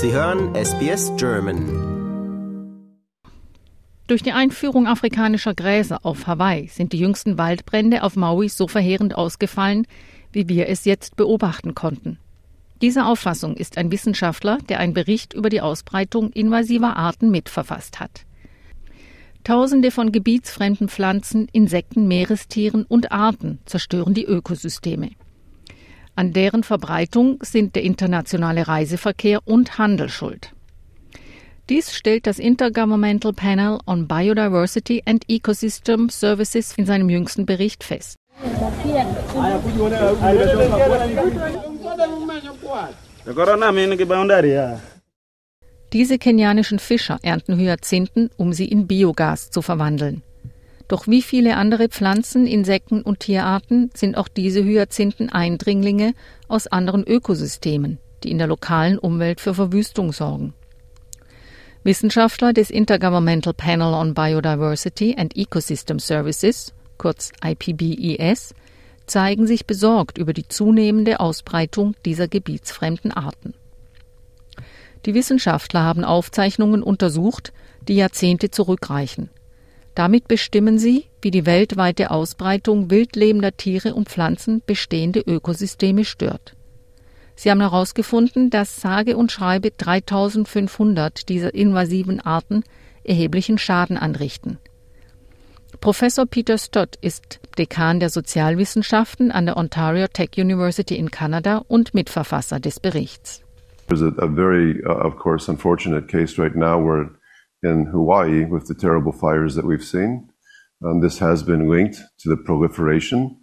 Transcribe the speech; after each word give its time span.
Sie 0.00 0.12
hören 0.12 0.54
SBS 0.54 1.10
German. 1.16 2.84
Durch 4.06 4.22
die 4.22 4.30
Einführung 4.30 4.86
afrikanischer 4.86 5.54
Gräser 5.54 6.06
auf 6.06 6.28
Hawaii 6.28 6.68
sind 6.68 6.92
die 6.92 7.00
jüngsten 7.00 7.36
Waldbrände 7.36 8.04
auf 8.04 8.14
Maui 8.14 8.48
so 8.48 8.68
verheerend 8.68 9.16
ausgefallen, 9.16 9.88
wie 10.30 10.48
wir 10.48 10.68
es 10.68 10.84
jetzt 10.84 11.16
beobachten 11.16 11.74
konnten. 11.74 12.20
Dieser 12.80 13.08
Auffassung 13.08 13.56
ist 13.56 13.76
ein 13.76 13.90
Wissenschaftler, 13.90 14.58
der 14.68 14.78
einen 14.78 14.94
Bericht 14.94 15.34
über 15.34 15.48
die 15.48 15.62
Ausbreitung 15.62 16.30
invasiver 16.30 16.96
Arten 16.96 17.32
mitverfasst 17.32 17.98
hat. 17.98 18.24
Tausende 19.42 19.90
von 19.90 20.12
gebietsfremden 20.12 20.88
Pflanzen, 20.88 21.48
Insekten, 21.50 22.06
Meerestieren 22.06 22.84
und 22.84 23.10
Arten 23.10 23.58
zerstören 23.64 24.14
die 24.14 24.26
Ökosysteme. 24.26 25.10
An 26.18 26.32
deren 26.32 26.64
Verbreitung 26.64 27.38
sind 27.42 27.76
der 27.76 27.84
internationale 27.84 28.66
Reiseverkehr 28.66 29.38
und 29.44 29.78
Handel 29.78 30.08
schuld. 30.08 30.52
Dies 31.68 31.94
stellt 31.94 32.26
das 32.26 32.40
Intergovernmental 32.40 33.32
Panel 33.32 33.78
on 33.86 34.08
Biodiversity 34.08 35.00
and 35.06 35.22
Ecosystem 35.28 36.08
Services 36.08 36.74
in 36.76 36.86
seinem 36.86 37.08
jüngsten 37.08 37.46
Bericht 37.46 37.84
fest. 37.84 38.16
Diese 45.92 46.18
kenianischen 46.18 46.78
Fischer 46.80 47.18
ernten 47.22 47.56
Hyazinthen, 47.56 48.30
um 48.36 48.52
sie 48.52 48.66
in 48.66 48.88
Biogas 48.88 49.50
zu 49.50 49.62
verwandeln. 49.62 50.24
Doch 50.88 51.06
wie 51.06 51.20
viele 51.20 51.56
andere 51.56 51.88
Pflanzen, 51.88 52.46
Insekten 52.46 53.02
und 53.02 53.20
Tierarten 53.20 53.90
sind 53.94 54.16
auch 54.16 54.28
diese 54.28 54.64
Hyazinthen 54.64 55.30
Eindringlinge 55.30 56.14
aus 56.48 56.66
anderen 56.66 57.06
Ökosystemen, 57.06 57.98
die 58.24 58.30
in 58.30 58.38
der 58.38 58.46
lokalen 58.46 58.98
Umwelt 58.98 59.40
für 59.40 59.54
Verwüstung 59.54 60.12
sorgen. 60.12 60.54
Wissenschaftler 61.84 62.54
des 62.54 62.70
Intergovernmental 62.70 63.52
Panel 63.54 63.92
on 63.94 64.14
Biodiversity 64.14 65.14
and 65.16 65.36
Ecosystem 65.36 65.98
Services, 65.98 66.72
kurz 66.96 67.32
IPBES, 67.44 68.54
zeigen 69.06 69.46
sich 69.46 69.66
besorgt 69.66 70.18
über 70.18 70.32
die 70.32 70.48
zunehmende 70.48 71.20
Ausbreitung 71.20 71.94
dieser 72.04 72.28
gebietsfremden 72.28 73.12
Arten. 73.12 73.54
Die 75.06 75.14
Wissenschaftler 75.14 75.82
haben 75.82 76.04
Aufzeichnungen 76.04 76.82
untersucht, 76.82 77.52
die 77.86 77.94
Jahrzehnte 77.94 78.50
zurückreichen. 78.50 79.30
Damit 79.98 80.28
bestimmen 80.28 80.78
sie, 80.78 81.06
wie 81.22 81.32
die 81.32 81.44
weltweite 81.44 82.12
Ausbreitung 82.12 82.88
wildlebender 82.88 83.56
Tiere 83.56 83.96
und 83.96 84.08
Pflanzen 84.08 84.62
bestehende 84.64 85.18
Ökosysteme 85.18 86.04
stört. 86.04 86.54
Sie 87.34 87.50
haben 87.50 87.58
herausgefunden, 87.60 88.48
dass 88.48 88.80
sage 88.80 89.16
und 89.16 89.32
schreibe 89.32 89.72
3500 89.72 91.28
dieser 91.28 91.52
invasiven 91.52 92.20
Arten 92.20 92.62
erheblichen 93.02 93.58
Schaden 93.58 93.96
anrichten. 93.96 94.58
Professor 95.80 96.26
Peter 96.26 96.58
Stott 96.58 96.94
ist 97.00 97.40
Dekan 97.58 97.98
der 97.98 98.10
Sozialwissenschaften 98.10 99.32
an 99.32 99.46
der 99.46 99.56
Ontario 99.56 100.06
Tech 100.06 100.30
University 100.36 100.94
in 100.94 101.10
Kanada 101.10 101.64
und 101.66 101.92
Mitverfasser 101.92 102.60
des 102.60 102.78
Berichts. 102.78 103.42
There's 103.88 104.02
a, 104.02 104.12
a 104.18 104.28
very, 104.28 104.80
uh, 104.84 104.90
of 104.90 105.16
course, 105.16 105.50
unfortunate 105.50 106.06
case 106.06 106.40
right 106.40 106.54
now 106.54 106.78
where 106.78 107.17
in 107.62 107.86
Hawaii 107.86 108.44
with 108.44 108.66
the 108.66 108.74
terrible 108.74 109.12
fires 109.12 109.54
that 109.54 109.66
we've 109.66 109.84
seen. 109.84 110.30
Um, 110.84 111.00
this 111.00 111.18
has 111.18 111.42
been 111.42 111.68
linked 111.68 111.98
to 112.20 112.28
the 112.28 112.36
proliferation 112.36 113.38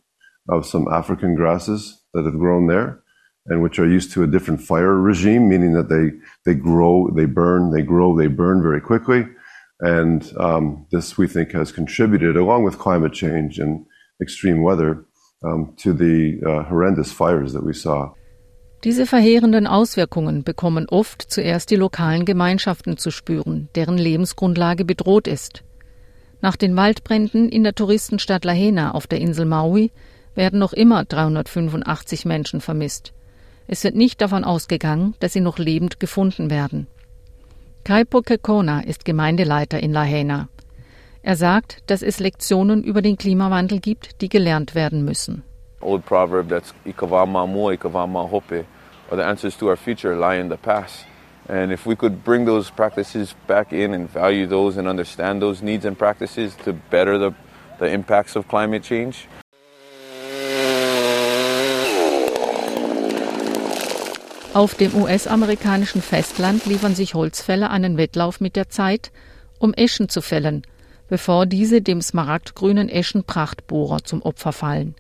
of 0.48 0.66
some 0.66 0.88
African 0.88 1.36
grasses 1.36 2.02
that 2.14 2.26
have 2.26 2.40
grown 2.40 2.68
there 2.68 3.04
and 3.48 3.62
which 3.62 3.78
are 3.78 3.88
used 3.88 4.12
to 4.12 4.24
a 4.24 4.28
different 4.28 4.62
fire 4.62 4.96
regime, 4.96 5.48
meaning 5.48 5.74
that 5.74 5.90
they, 5.90 6.12
they 6.46 6.58
grow, 6.58 7.10
they 7.16 7.26
burn, 7.26 7.72
they 7.72 7.84
grow, 7.84 8.18
they 8.18 8.28
burn 8.28 8.62
very 8.62 8.82
quickly. 8.82 9.28
And 9.82 10.32
um, 10.38 10.88
this, 10.92 11.18
we 11.18 11.28
think, 11.28 11.52
has 11.52 11.72
contributed, 11.72 12.38
along 12.38 12.64
with 12.64 12.80
climate 12.80 13.14
change 13.14 13.60
and 13.60 13.86
extreme 14.22 14.64
weather, 14.64 15.06
um, 15.44 15.76
to 15.78 15.94
the 15.94 16.42
uh, 16.44 16.64
horrendous 16.64 17.12
fires 17.12 17.54
that 17.54 17.64
we 17.64 17.74
saw. 17.74 18.14
Diese 18.86 19.08
verheerenden 19.08 19.66
Auswirkungen 19.66 20.44
bekommen 20.44 20.86
oft 20.88 21.24
zuerst 21.24 21.72
die 21.72 21.76
lokalen 21.76 22.24
Gemeinschaften 22.24 22.98
zu 22.98 23.10
spüren, 23.10 23.68
deren 23.74 23.98
Lebensgrundlage 23.98 24.86
bedroht 24.86 25.28
ist. 25.28 25.64
Nach 26.40 26.56
den 26.56 26.76
Waldbränden 26.76 27.50
in 27.50 27.64
der 27.64 27.74
Touristenstadt 27.74 28.46
Lahaina 28.46 28.92
auf 28.92 29.08
der 29.08 29.20
Insel 29.22 29.46
Maui 29.46 29.90
werden 30.36 30.60
noch 30.60 30.72
immer 30.72 31.04
385 31.04 32.26
Menschen 32.26 32.62
vermisst. 32.62 33.12
Es 33.66 33.84
wird 33.84 33.96
nicht 33.96 34.22
davon 34.22 34.44
ausgegangen, 34.44 35.16
dass 35.20 35.34
sie 35.34 35.42
noch 35.42 35.58
lebend 35.58 36.00
gefunden 36.00 36.52
werden. 36.52 36.86
Kaipo 37.86 38.22
Kekona 38.22 38.82
ist 38.82 39.04
Gemeindeleiter 39.04 39.80
in 39.80 39.94
Lahaina. 39.94 40.48
Er 41.24 41.36
sagt, 41.36 41.82
dass 41.88 42.04
es 42.04 42.20
Lektionen 42.20 42.84
über 42.84 43.02
den 43.02 43.18
Klimawandel 43.18 43.80
gibt, 43.80 44.22
die 44.22 44.30
gelernt 44.30 44.76
werden 44.76 45.04
müssen. 45.04 45.42
Old 45.82 46.06
proverb 46.06 46.50
that's 46.50 46.74
or 49.10 49.18
the 49.18 49.24
answers 49.24 49.56
to 49.58 49.68
our 49.68 49.76
future 49.76 50.16
lie 50.16 50.36
in 50.36 50.50
the 50.50 50.58
past. 50.58 51.06
And 51.48 51.72
if 51.72 51.86
we 51.86 51.96
could 51.96 52.24
bring 52.24 52.46
those 52.46 52.72
practices 52.72 53.36
back 53.48 53.72
in 53.72 53.94
and 53.94 54.10
value 54.10 54.48
those 54.48 54.78
and 54.78 54.88
understand 54.88 55.42
those 55.42 55.62
needs 55.62 55.86
and 55.86 55.98
practices 55.98 56.56
to 56.64 56.74
better 56.90 57.18
the, 57.18 57.34
the 57.80 57.88
impacts 57.88 58.36
of 58.36 58.48
climate 58.48 58.84
change. 58.84 59.28
Auf 64.56 64.74
dem 64.76 64.96
US-amerikanischen 64.96 66.02
Festland 66.02 66.66
liefern 66.66 66.96
sich 66.96 67.14
Holzfäller 67.14 67.72
einen 67.72 67.98
Wettlauf 67.98 68.40
mit 68.40 68.56
der 68.56 68.70
Zeit, 68.70 69.12
um 69.60 69.74
Eschen 69.74 70.08
zu 70.08 70.22
fällen, 70.22 70.62
bevor 71.10 71.46
diese 71.46 71.82
dem 71.82 72.02
smaragdgrünen 72.02 72.88
Eschenprachtbohrer 72.88 74.06
zum 74.06 74.22
Opfer 74.22 74.54
fallen. 74.54 74.96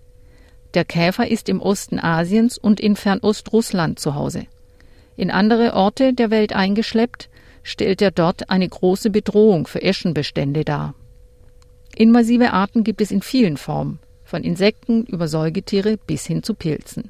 Der 0.76 0.84
Käfer 0.84 1.30
ist 1.30 1.48
im 1.48 1.62
Osten 1.62 2.00
Asiens 2.00 2.58
und 2.58 2.82
in 2.82 2.98
Fernost-Russland 2.98 3.98
zu 3.98 4.14
Hause. 4.14 4.46
In 5.16 5.32
andere 5.32 5.74
Orte 5.74 6.14
der 6.14 6.30
Welt 6.32 6.54
eingeschleppt, 6.54 7.30
stellt 7.64 8.02
er 8.02 8.12
dort 8.12 8.50
eine 8.50 8.68
große 8.68 9.10
Bedrohung 9.10 9.68
für 9.68 9.82
Eschenbestände 9.82 10.66
dar. 10.66 10.94
Invasive 11.96 12.52
Arten 12.52 12.84
gibt 12.84 13.00
es 13.00 13.10
in 13.10 13.22
vielen 13.22 13.56
Formen, 13.56 14.00
von 14.26 14.44
Insekten 14.44 15.06
über 15.06 15.30
Säugetiere 15.30 15.96
bis 15.96 16.26
hin 16.26 16.44
zu 16.44 16.54
Pilzen. 16.54 17.10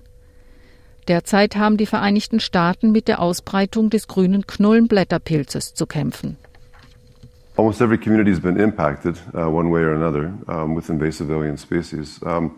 Derzeit 1.08 1.56
haben 1.56 1.78
die 1.78 1.88
Vereinigten 1.88 2.40
Staaten 2.40 2.92
mit 2.92 3.08
der 3.08 3.20
Ausbreitung 3.20 3.90
des 3.90 4.08
grünen 4.08 4.46
Knollenblätterpilzes 4.46 5.74
zu 5.74 5.88
kämpfen. 5.88 6.38
Almost 7.58 7.82
every 7.82 7.98
community 7.98 8.32
has 8.32 8.40
been 8.40 8.58
impacted 8.58 9.16
uh, 9.34 9.48
one 9.48 9.72
way 9.72 9.82
or 9.82 9.94
another 9.94 10.34
um, 10.48 10.76
with 10.76 10.90
invasive 10.90 11.34
alien 11.34 11.58
species. 11.58 12.22
Um, 12.22 12.52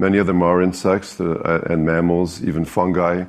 Many 0.00 0.16
of 0.16 0.26
them 0.26 0.42
are 0.42 0.62
insects 0.62 1.20
uh, 1.20 1.60
and 1.68 1.84
mammals, 1.84 2.42
even 2.42 2.64
fungi. 2.64 3.24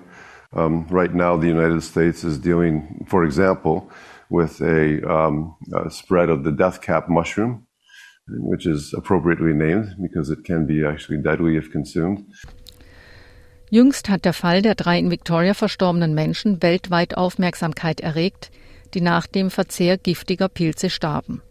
Um, 0.54 0.88
right 0.88 1.14
now, 1.14 1.36
the 1.36 1.48
United 1.48 1.84
States 1.84 2.24
is 2.24 2.40
dealing, 2.40 3.06
for 3.10 3.26
example, 3.26 3.92
with 4.30 4.62
a, 4.62 5.02
um, 5.04 5.58
a 5.76 5.90
spread 5.90 6.30
of 6.30 6.46
the 6.46 6.52
death 6.54 6.80
cap 6.82 7.10
mushroom, 7.10 7.68
which 8.30 8.66
is 8.66 8.94
appropriately 8.94 9.52
named 9.52 9.98
because 10.02 10.30
it 10.30 10.46
can 10.46 10.66
be 10.66 10.86
actually 10.86 11.22
deadly 11.22 11.58
if 11.58 11.70
consumed. 11.74 12.24
Jüngst 13.70 14.08
hat 14.08 14.24
der 14.24 14.34
Fall 14.34 14.62
der 14.62 14.76
drei 14.76 14.98
in 14.98 15.12
Victoria 15.12 15.54
verstorbenen 15.54 16.14
Menschen 16.14 16.62
weltweit 16.62 17.18
Aufmerksamkeit 17.18 18.00
erregt, 18.00 18.50
die 18.94 19.02
nach 19.02 19.28
dem 19.28 19.50
Verzehr 19.50 19.98
giftiger 19.98 20.48
Pilze 20.48 20.90
starben. 20.90 21.42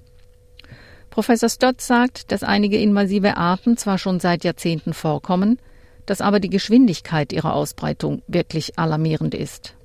Professor 1.11 1.49
Stott 1.49 1.81
sagt, 1.81 2.31
dass 2.31 2.45
einige 2.45 2.79
invasive 2.79 3.37
Arten 3.37 3.77
zwar 3.77 3.99
schon 3.99 4.21
seit 4.21 4.45
Jahrzehnten 4.45 4.95
vorkommen, 4.95 5.59
dass 6.07 6.21
aber 6.21 6.41
die 6.41 6.51
Geschwindigkeit 6.51 7.33
ihrer 7.33 7.55
Ausbreitung 7.55 8.23
wirklich 8.29 8.79
alarmierend 8.79 9.35
ist. 9.35 9.77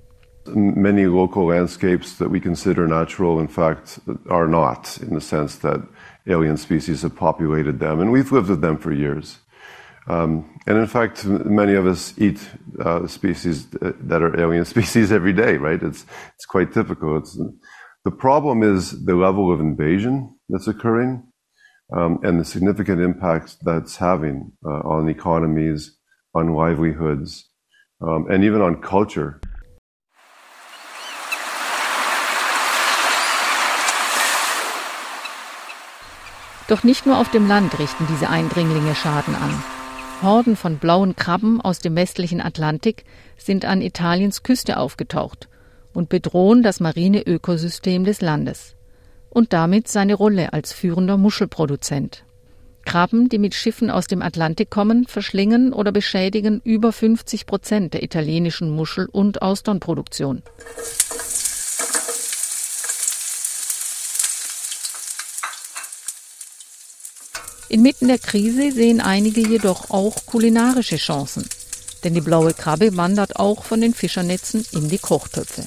Many 0.48 1.06
local 1.06 1.48
landscapes 1.48 2.20
that 2.20 2.32
we 2.32 2.40
consider 2.40 2.88
natural, 2.88 3.40
in 3.40 3.48
fact, 3.48 4.00
are 4.30 4.48
not, 4.48 5.00
in 5.02 5.16
the 5.16 5.20
sense 5.20 5.60
that 5.62 5.82
alien 6.28 6.56
species 6.56 7.02
have 7.02 7.16
populated 7.16 7.80
them, 7.80 8.00
and 8.00 8.12
we've 8.12 8.32
lived 8.32 8.50
with 8.50 8.62
them 8.62 8.78
for 8.78 8.92
years. 8.92 9.40
Um, 10.08 10.46
and 10.68 10.78
in 10.78 10.86
fact, 10.86 11.26
many 11.26 11.74
of 11.74 11.88
us 11.88 12.14
eat 12.20 12.40
uh, 12.80 13.08
species 13.08 13.66
that 13.72 14.22
are 14.22 14.40
alien 14.40 14.66
species 14.74 15.12
every 15.12 15.34
day, 15.34 15.58
right? 15.58 15.82
It's, 15.82 16.06
it's 16.36 16.46
quite 16.46 16.72
typical. 16.72 17.18
It's, 17.18 17.36
the 18.04 18.12
problem 18.12 18.62
is 18.62 19.04
the 19.06 19.16
level 19.16 19.52
of 19.52 19.60
invasion 19.60 20.35
that's 20.50 20.68
occurring 20.68 21.32
um, 21.92 22.20
and 22.24 22.40
the 22.40 22.46
significant 22.46 23.02
impact 23.02 23.58
that's 23.64 23.98
having 23.98 24.54
uh, 24.66 24.82
on 24.84 25.10
economies, 25.10 25.98
on 26.34 26.54
livelihoods, 26.54 27.50
um, 28.02 28.28
and 28.30 28.44
even 28.44 28.62
on 28.62 28.82
culture. 28.82 29.40
Doch 36.68 36.84
nicht 36.84 37.06
nur 37.06 37.20
auf 37.20 37.30
dem 37.30 37.48
Land 37.48 37.78
richten 37.78 38.08
diese 38.10 38.28
Eindringlinge 38.28 38.96
Schaden 38.96 39.36
an. 39.36 39.64
Horden 40.24 40.56
von 40.56 40.80
blauen 40.80 41.16
Krabben 41.16 41.62
aus 41.62 41.78
dem 41.78 41.96
westlichen 41.96 42.42
Atlantik 42.42 43.06
sind 43.38 43.66
an 43.66 43.82
Italiens 43.82 44.42
Küste 44.42 44.78
aufgetaucht 44.78 45.48
und 45.94 46.10
bedrohen 46.10 46.64
das 46.64 46.80
marine 46.80 47.22
Ökosystem 47.22 48.04
des 48.04 48.22
Landes 48.22 48.75
und 49.36 49.52
damit 49.52 49.90
seine 49.90 50.14
Rolle 50.14 50.54
als 50.54 50.72
führender 50.72 51.18
Muschelproduzent. 51.18 52.24
Krabben, 52.86 53.28
die 53.28 53.38
mit 53.38 53.54
Schiffen 53.54 53.92
aus 53.92 54.08
dem 54.08 54.22
Atlantik 54.22 54.70
kommen, 54.70 55.08
verschlingen 55.08 55.74
oder 55.74 55.92
beschädigen 55.92 56.62
über 56.64 56.94
50 56.94 57.46
Prozent 57.46 57.94
der 57.94 58.02
italienischen 58.02 58.70
Muschel- 58.70 59.10
und 59.12 59.42
Austernproduktion. 59.42 60.42
Inmitten 67.68 68.08
der 68.08 68.20
Krise 68.20 68.72
sehen 68.72 69.02
einige 69.02 69.42
jedoch 69.42 69.90
auch 69.90 70.26
kulinarische 70.28 70.96
Chancen, 70.96 71.46
denn 72.06 72.14
die 72.14 72.22
blaue 72.22 72.54
Krabbe 72.54 72.96
wandert 72.96 73.36
auch 73.36 73.66
von 73.66 73.82
den 73.82 73.94
Fischernetzen 73.94 74.66
in 74.72 74.88
die 74.88 75.00
Kochtöpfe. 75.00 75.66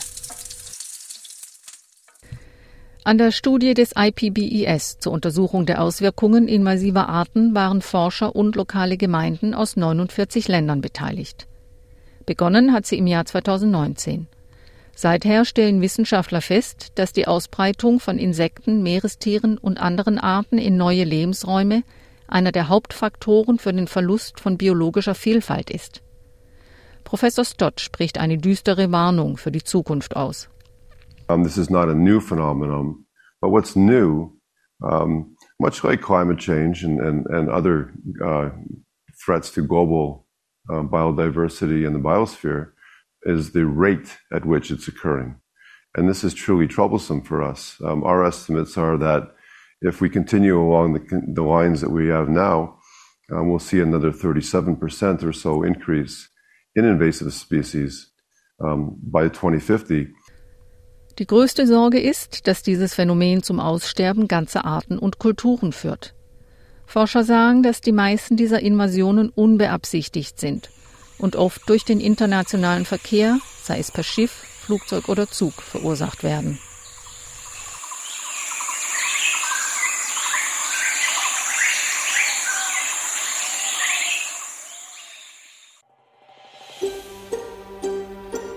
An 3.09 3.17
der 3.17 3.33
Studie 3.33 3.73
des 3.73 3.95
IPBES 3.97 4.99
zur 4.99 5.15
Untersuchung 5.15 5.65
der 5.65 5.81
Auswirkungen 5.81 6.47
invasiver 6.47 7.09
Arten 7.09 7.55
waren 7.55 7.81
Forscher 7.81 8.37
und 8.37 8.55
lokale 8.55 8.99
Gemeinden 8.99 9.55
aus 9.55 9.77
49 9.77 10.47
Ländern 10.47 10.83
beteiligt. 10.83 11.47
Begonnen 12.27 12.75
hat 12.75 12.85
sie 12.85 12.99
im 12.99 13.07
Jahr 13.07 13.25
2019. 13.25 14.27
Seither 14.95 15.47
stellen 15.47 15.81
Wissenschaftler 15.81 16.43
fest, 16.43 16.89
dass 16.97 17.15
die 17.15 17.27
Ausbreitung 17.27 17.99
von 17.99 18.19
Insekten, 18.19 18.83
Meerestieren 18.83 19.57
und 19.57 19.81
anderen 19.81 20.19
Arten 20.19 20.59
in 20.59 20.77
neue 20.77 21.05
Lebensräume 21.05 21.85
einer 22.27 22.53
der 22.53 22.69
Hauptfaktoren 22.69 23.59
für 23.59 23.73
den 23.73 23.87
Verlust 23.87 24.39
von 24.39 24.59
biologischer 24.59 25.15
Vielfalt 25.15 25.71
ist. 25.71 26.03
Professor 27.05 27.47
Stott 27.47 27.81
spricht 27.81 28.19
eine 28.19 28.37
düstere 28.37 28.93
Warnung 28.93 29.39
für 29.39 29.51
die 29.51 29.65
Zukunft 29.65 30.15
aus. 30.15 30.51
Um, 31.29 31.45
this 31.45 31.59
is 31.59 31.69
not 31.69 31.89
a 31.89 31.95
new 31.95 32.21
phenomenon, 32.21 33.05
but 33.41 33.51
what's 33.51 33.77
new, 33.77 34.33
um, 34.83 35.37
much 35.61 35.85
like 35.85 36.01
climate 36.01 36.39
change 36.39 36.83
and, 36.83 37.01
and, 37.01 37.27
and 37.27 37.51
other 37.51 37.93
uh, 38.25 38.51
threats 39.25 39.51
to 39.51 39.63
global 39.63 40.27
uh, 40.71 40.83
biodiversity 40.83 41.87
and 41.87 41.95
the 41.95 42.01
biosphere, 42.01 42.71
is 43.25 43.53
the 43.53 43.67
rate 43.67 44.19
at 44.33 44.47
which 44.47 44.71
it's 44.71 44.89
occurring. 44.89 45.37
And 45.95 46.09
this 46.09 46.23
is 46.23 46.35
truly 46.35 46.67
troublesome 46.67 47.23
for 47.23 47.43
us. 47.43 47.77
Um, 47.85 48.05
our 48.05 48.25
estimates 48.25 48.79
are 48.79 48.97
that 48.99 49.35
if 49.81 50.01
we 50.01 50.09
continue 50.09 50.61
along 50.61 50.95
the, 50.95 51.23
the 51.35 51.43
lines 51.43 51.81
that 51.81 51.91
we 51.91 52.09
have 52.09 52.29
now, 52.29 52.79
um, 53.33 53.51
we'll 53.51 53.59
see 53.59 53.81
another 53.81 54.11
37% 54.13 55.23
or 55.23 55.33
so 55.33 55.63
increase 55.63 56.29
in 56.75 56.85
invasive 56.85 57.33
species 57.33 58.11
um, 58.65 58.97
by 59.03 59.25
2050. 59.25 60.09
Die 61.19 61.27
größte 61.27 61.67
Sorge 61.67 61.99
ist, 61.99 62.47
dass 62.47 62.63
dieses 62.63 62.95
Phänomen 62.95 63.43
zum 63.43 63.59
Aussterben 63.59 64.29
ganzer 64.29 64.65
Arten 64.65 64.99
und 64.99 65.19
Kulturen 65.19 65.73
führt. 65.73 66.15
Forscher 66.87 67.25
sagen, 67.25 67.65
dass 67.65 67.81
die 67.81 67.93
meisten 67.93 68.37
dieser 68.37 68.61
Invasionen 68.61 69.29
unbeabsichtigt 69.31 70.39
sind 70.39 70.71
und 71.19 71.35
oft 71.35 71.69
durch 71.69 71.85
den 71.85 72.01
internationalen 72.01 72.85
Verkehr, 72.85 73.39
sei 73.63 73.81
es 73.81 73.91
per 73.91 74.05
Schiff, 74.05 74.31
Flugzeug 74.31 75.09
oder 75.09 75.29
Zug, 75.29 75.55
verursacht 75.55 76.23
werden. 76.23 76.59